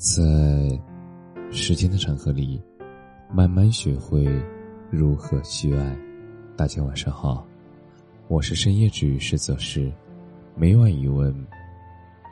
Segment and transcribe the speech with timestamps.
[0.00, 0.22] 在
[1.52, 2.58] 时间的长河里，
[3.30, 4.24] 慢慢学会
[4.90, 5.94] 如何去爱。
[6.56, 7.46] 大家晚上好，
[8.26, 9.92] 我是深夜治愈师则是
[10.56, 11.30] 每晚一问，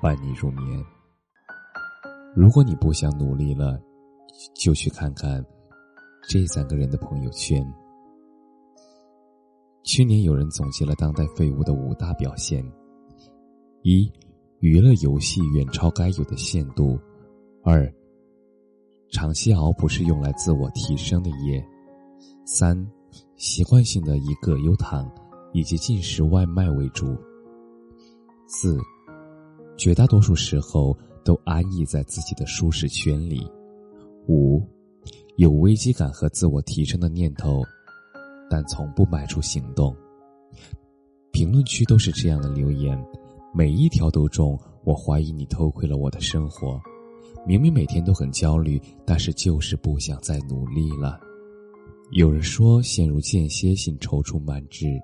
[0.00, 0.82] 伴你入眠。
[2.34, 3.78] 如果你不想努力了，
[4.54, 5.44] 就去看看
[6.30, 7.62] 这三个人的朋友圈。
[9.82, 12.64] 去年有人总结了当代废物的五大表现：
[13.82, 14.10] 一、
[14.60, 16.98] 娱乐游戏远超该有的限度；
[17.62, 17.92] 二、
[19.10, 21.62] 长期熬不是用来自我提升的夜；
[22.46, 22.86] 三、
[23.36, 25.10] 习惯性的以葛优躺
[25.52, 27.14] 以及进食外卖为主；
[28.46, 28.78] 四、
[29.76, 33.40] 绝大多数时候都安逸在自己的舒适圈里；
[34.26, 34.62] 五、
[35.36, 37.62] 有危机感和自我提升的念头。
[38.52, 39.94] 但从不迈出行动。
[41.30, 43.00] 评论区都是这样的留言，
[43.54, 44.58] 每一条都中。
[44.82, 46.80] 我怀疑你偷窥了我的生活。
[47.46, 51.18] 明明每天都很焦虑，但是就是不想再努力了。
[52.12, 55.00] 有人说，陷入间歇性踌躇满志，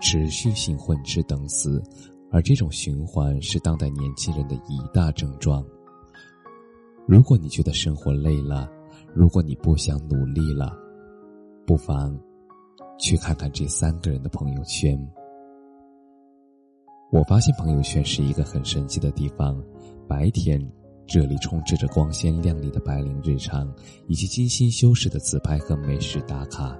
[0.00, 1.82] 持续性混吃等死，
[2.30, 5.64] 而这种循环是当代年轻人的一大症状。
[7.06, 8.70] 如果你觉得生活累了，
[9.14, 10.76] 如果你不想努力了，
[11.66, 12.18] 不妨。
[13.02, 14.94] 去看看这三个人的朋友圈。
[17.10, 19.58] 我发现朋友圈是一个很神奇的地方。
[20.06, 20.60] 白天，
[21.10, 23.68] 这里充斥着光鲜亮丽的白领日常，
[24.06, 26.78] 以及精心修饰的自拍和美食打卡。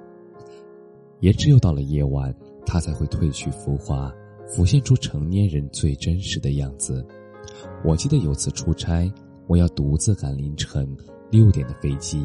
[1.18, 2.32] 也只有到了夜晚，
[2.64, 4.14] 他才会褪去浮华，
[4.46, 7.04] 浮现出成年人最真实的样子。
[7.84, 9.12] 我记得有次出差，
[9.48, 10.96] 我要独自赶凌晨
[11.28, 12.24] 六点的飞机。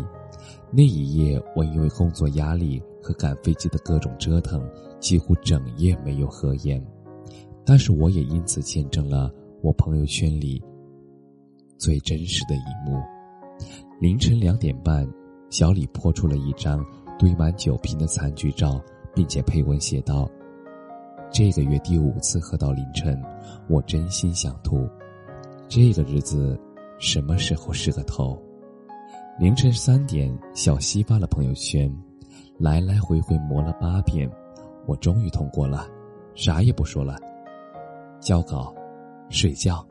[0.70, 4.64] 那一夜，我因为工作压力和赶飞机的各种折腾，
[5.00, 6.80] 几乎整夜没有合眼。
[7.66, 10.62] 但是，我也因此见证了我朋友圈里
[11.78, 13.02] 最真实的一幕。
[14.00, 15.08] 凌晨两点半，
[15.50, 16.86] 小李泼出了一张
[17.18, 18.82] 堆满酒瓶的餐具照，
[19.14, 20.30] 并且配文写道
[21.32, 23.22] ：“这个月第五次喝到凌晨，
[23.70, 24.88] 我真心想吐。
[25.68, 26.60] 这个日子，
[27.00, 28.38] 什么时候是个头？”
[29.40, 31.94] 凌晨三点，小西发了朋友圈，
[32.58, 34.30] 来来回回磨了八遍，
[34.86, 35.88] 我终于通过了，
[36.36, 37.18] 啥也不说了，
[38.22, 38.74] 交稿，
[39.30, 39.86] 睡觉。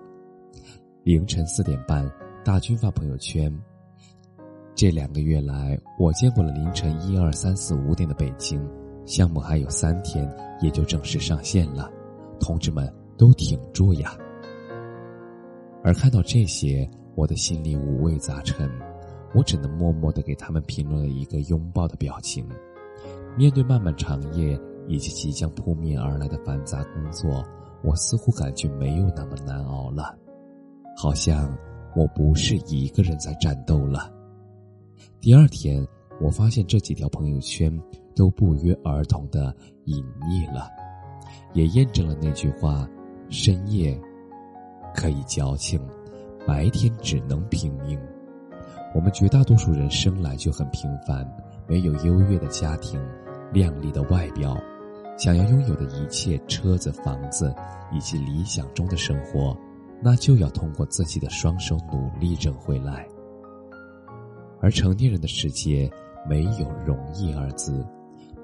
[1.05, 2.11] 凌晨四点半，
[2.43, 3.55] 大军发朋友圈。
[4.75, 8.67] 这两个月来，我见过了凌晨一二三四五点的北京，
[9.05, 10.27] 项目还有三天，
[10.63, 11.91] 也就正式上线了，
[12.41, 14.17] 同志们都挺住呀。
[15.83, 18.67] 而看到这些，我的心里五味杂陈。
[19.35, 22.49] 我只能默默的给他们评论了一个拥抱的表情。
[23.37, 27.45] 面对漫漫长夜以及即将扑面而来的繁杂工作，
[27.83, 30.17] 我似乎感觉没有那么难熬了，
[30.97, 31.57] 好像
[31.95, 34.13] 我不是一个人在战斗了。
[35.21, 35.87] 第二天，
[36.21, 37.77] 我发现这几条朋友圈
[38.15, 39.55] 都不约而同的
[39.85, 40.69] 隐匿了，
[41.53, 42.89] 也验证了那句话：
[43.29, 43.99] 深夜
[44.95, 45.81] 可以矫情，
[46.47, 47.99] 白天只能拼命。
[48.95, 51.29] 我们绝大多数人生来就很平凡，
[51.67, 53.01] 没有优越的家庭、
[53.53, 54.57] 靓丽的外表，
[55.19, 57.53] 想要拥有的一切车子、房子
[57.93, 59.57] 以及理想中的生活，
[60.05, 63.09] 那就要通过自己的双手努力挣回来。
[64.61, 65.91] 而成年人的世界
[66.29, 67.83] 没有容易二字，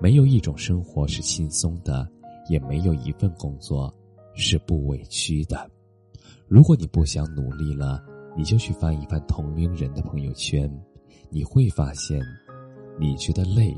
[0.01, 2.09] 没有一种生活是轻松的，
[2.49, 3.95] 也没有一份工作
[4.33, 5.71] 是不委屈的。
[6.49, 8.03] 如果你不想努力了，
[8.35, 10.71] 你就去翻一翻同龄人的朋友圈，
[11.29, 12.21] 你会发现，
[12.99, 13.77] 你觉得累，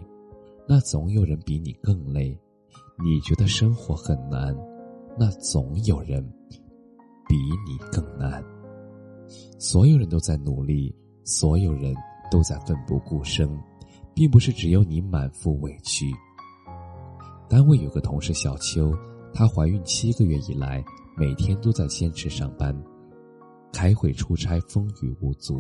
[0.69, 2.33] 那总有人比你更累；
[3.03, 4.57] 你觉得生活很难，
[5.19, 6.25] 那总有人
[7.33, 8.45] 比你更难。
[9.59, 10.95] 所有人都在努力，
[11.25, 11.95] 所有人
[12.31, 13.49] 都在奋不顾身，
[14.13, 16.13] 并不是只有你满腹委屈。
[17.49, 18.93] 单位有个同事小秋，
[19.33, 20.85] 她怀孕七个月以来，
[21.17, 22.79] 每天都在坚持上班。
[23.73, 25.59] 开会、出差，风雨无阻。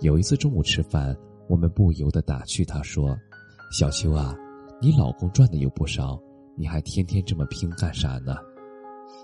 [0.00, 1.14] 有一次中午吃饭，
[1.46, 3.14] 我们不由得打趣他说
[3.70, 4.34] ：“小秋啊，
[4.80, 6.18] 你老公赚的又不少，
[6.56, 8.36] 你还天天这么拼干啥呢？”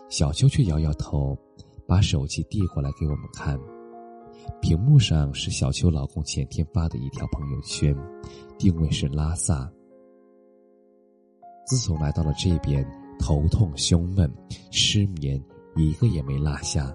[0.09, 1.37] 小秋却摇摇头，
[1.87, 3.59] 把手机递过来给我们看。
[4.61, 7.97] 屏幕上是小秋老公前天发的一条朋友圈，
[8.59, 9.71] 定位是拉萨。
[11.67, 12.88] 自从来到了这边，
[13.19, 14.33] 头痛、胸闷、
[14.71, 15.43] 失眠，
[15.75, 16.94] 一个也没落下。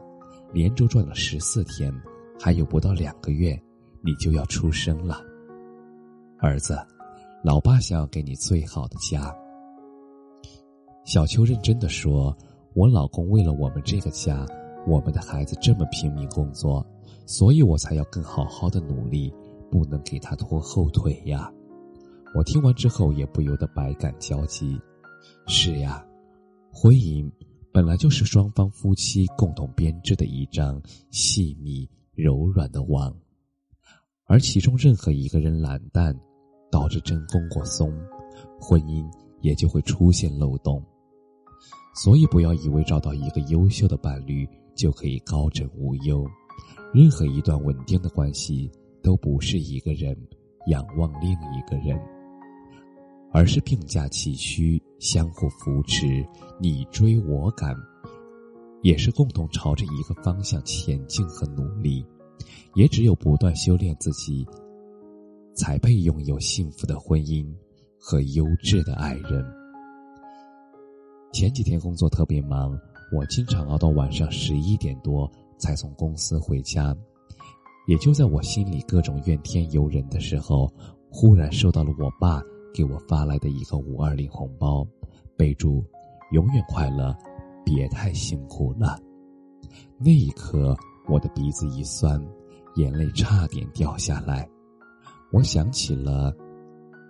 [0.53, 1.93] 连轴转了十四天，
[2.39, 3.57] 还有不到两个月，
[4.01, 5.21] 你就要出生了，
[6.39, 6.77] 儿子，
[7.43, 9.33] 老爸想要给你最好的家。
[11.05, 12.35] 小秋认真的说
[12.73, 14.45] ：“我老公为了我们这个家，
[14.87, 16.85] 我们的孩子这么拼命工作，
[17.25, 19.33] 所以我才要更好好的努力，
[19.69, 21.51] 不能给他拖后腿呀。
[22.33, 24.79] 我听完之后也不由得百感交集。
[25.47, 26.05] 是呀，
[26.71, 27.29] 婚姻
[27.73, 33.13] 本来就是双方夫妻共同编织的一张细密柔软的网，
[34.25, 36.15] 而其中任何一个人懒惰，
[36.71, 37.93] 导致针弓过松，
[38.61, 39.05] 婚姻
[39.41, 40.81] 也就会出现漏洞。
[41.93, 46.25] 所以，不要以为找到一个优秀的伴侣就可以高枕无忧。
[46.93, 48.71] 任何一段稳定的关系，
[49.01, 50.15] 都不是一个人
[50.67, 51.99] 仰望另一个人，
[53.31, 56.25] 而是并驾齐驱，相互扶持，
[56.59, 57.75] 你追我赶，
[58.81, 62.05] 也是共同朝着一个方向前进和努力。
[62.73, 64.47] 也只有不断修炼自己，
[65.53, 67.45] 才配拥有幸福的婚姻
[67.99, 69.60] 和优质的爱人。
[71.31, 72.77] 前几天工作特别忙，
[73.11, 76.95] 我经常熬到晚上十一点多才从公司回家。
[77.87, 80.71] 也就在我心里各种怨天尤人的时候，
[81.09, 82.41] 忽然收到了我爸
[82.73, 84.85] 给我发来的一个五二零红包，
[85.35, 85.83] 备注
[86.31, 87.15] “永远快乐，
[87.65, 88.99] 别太辛苦了”。
[89.97, 92.21] 那一刻，我的鼻子一酸，
[92.75, 94.47] 眼泪差点掉下来。
[95.31, 96.33] 我想起了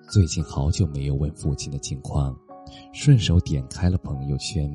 [0.10, 2.38] 最近好久没有问父亲的近况。
[2.94, 4.72] 顺手点开了朋友圈，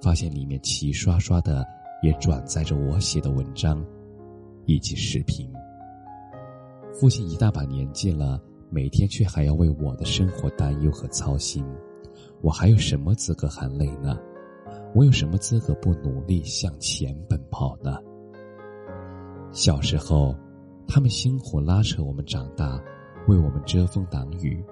[0.00, 1.64] 发现里面齐刷刷的
[2.02, 3.84] 也转载着我写的文章，
[4.64, 5.50] 以及视频。
[6.92, 8.40] 父亲一大把年纪了，
[8.70, 11.64] 每天却还要为我的生活担忧和操心，
[12.40, 14.18] 我还有什么资格喊累呢？
[14.94, 17.98] 我有什么资格不努力向前奔跑呢？
[19.52, 20.34] 小时候，
[20.88, 22.82] 他们辛苦拉扯我们长大，
[23.28, 24.64] 为我们遮风挡雨，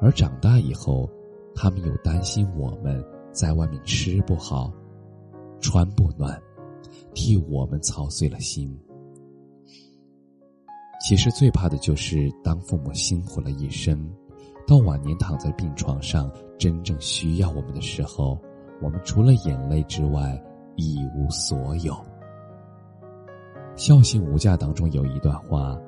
[0.00, 1.10] 而长大以后。
[1.54, 4.72] 他们又担心我们在外面吃不好、
[5.60, 6.40] 穿不暖，
[7.14, 8.76] 替我们操碎了心。
[11.00, 14.08] 其实最怕的就是当父母辛苦了一生，
[14.66, 18.38] 到晚年躺在病床上，真正需要我们的时候，
[18.80, 20.42] 我们除了眼泪之外
[20.76, 21.92] 一无所有。
[23.76, 25.78] 《孝心无价》当中有一段话：“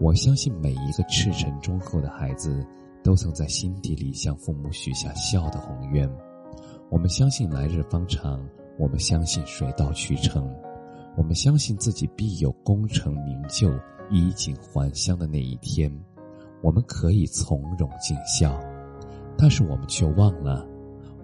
[0.00, 2.64] 我相信每一个赤诚忠厚的孩子。”
[3.04, 6.10] 都曾在心底里向父母许下孝的宏愿。
[6.90, 8.42] 我们相信来日方长，
[8.78, 10.50] 我们相信水到渠成，
[11.14, 13.70] 我们相信自己必有功成名就、
[14.10, 15.92] 衣锦还乡的那一天。
[16.62, 18.58] 我们可以从容尽孝，
[19.36, 20.66] 但是我们却忘了，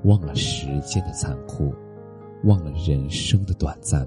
[0.04, 1.74] 忘了时间的残酷，
[2.44, 4.06] 忘了人生的短暂，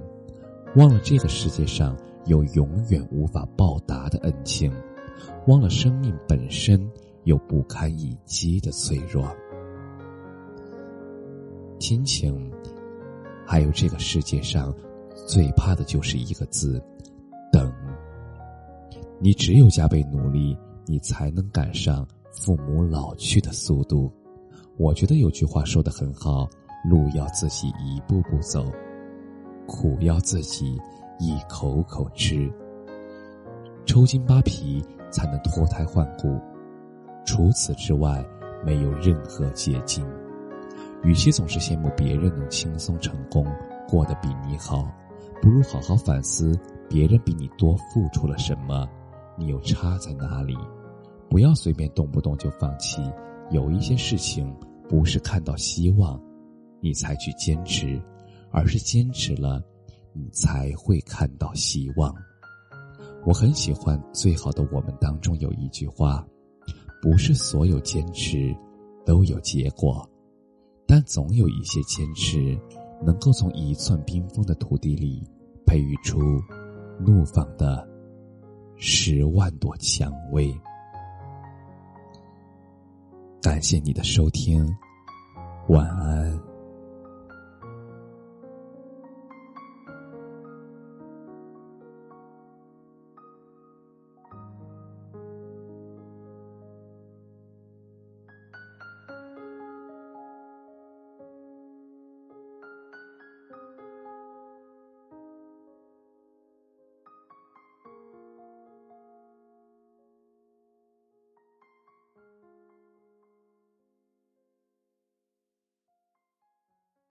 [0.76, 4.72] 忘了这个世界上有永远无法报答的恩情，
[5.48, 6.88] 忘了生命本身。
[7.26, 9.26] 有不堪一击的脆弱，
[11.80, 12.52] 亲情，
[13.46, 14.74] 还有这个世界上
[15.28, 16.84] 最怕的就是一个字——
[17.52, 17.72] 等。
[19.20, 24.12] 你只有加倍努力，你才能赶上父母老去的速度。
[24.76, 26.50] 我觉得有句话说的很好：
[26.90, 28.66] 路要自己一步步走，
[29.66, 30.78] 苦要自己
[31.20, 32.52] 一口口吃。
[33.86, 36.38] 抽筋扒皮才能脱胎换骨。
[37.26, 38.26] 除此之外，
[38.66, 40.06] 没有任何捷径。
[41.04, 43.46] 与其总是羡慕别人能轻松成功，
[43.88, 44.90] 过得比你好，
[45.42, 46.58] 不如好好反思
[46.90, 48.88] 别人比你多付出了什么，
[49.38, 50.56] 你又差在哪里？
[51.30, 53.02] 不要随便动不动就放弃。
[53.52, 54.56] 有一些事情，
[54.88, 56.22] 不是看到希望，
[56.80, 58.02] 你才去坚持，
[58.50, 59.62] 而是坚持了，
[60.14, 62.16] 你才会看到希望。
[63.26, 66.26] 我很喜欢《最好的我们》当中有一句话。
[67.04, 68.56] 不是所有坚持
[69.06, 70.10] 都有结果，
[70.88, 72.58] 但总有一些坚持
[73.06, 75.22] 能够从一寸冰封的土地里
[75.66, 76.22] 培育出
[77.06, 77.86] 怒放的
[78.78, 80.50] 十万朵蔷薇。
[83.42, 84.66] 感谢你的收听，
[85.68, 86.53] 晚安。